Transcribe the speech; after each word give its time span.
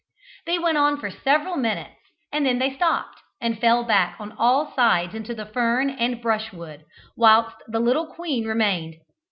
This 0.47 0.59
went 0.59 0.79
on 0.79 0.97
for 0.99 1.11
several 1.11 1.57
minutes, 1.57 1.99
and 2.31 2.43
then 2.43 2.57
they 2.57 2.73
stopped, 2.75 3.19
and 3.39 3.61
fell 3.61 3.83
back 3.83 4.19
on 4.19 4.31
all 4.31 4.73
sides 4.75 5.13
into 5.13 5.35
the 5.35 5.45
fern 5.45 5.91
and 5.91 6.19
brushwood, 6.19 6.85
whilst 7.15 7.57
the 7.67 7.79
little 7.79 8.07
queen 8.07 8.45
remained. 8.45 8.95